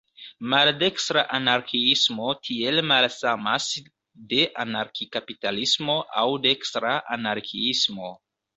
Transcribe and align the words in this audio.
Maldekstra 0.51 1.23
anarkiismo 1.37 2.31
tiel 2.49 2.81
malsamas 2.93 3.69
de 4.33 4.41
anarki-kapitalismo 4.65 6.01
aŭ 6.23 6.27
"dekstra" 6.49 6.99
anarkiismo. 7.21 8.15